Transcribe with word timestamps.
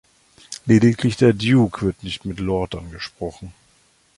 Lediglich 0.65 1.15
der 1.17 1.31
Duke 1.31 1.83
wird 1.85 2.01
nicht 2.03 2.25
mit 2.25 2.39
Lord 2.39 2.73
angesprochen. 2.73 3.53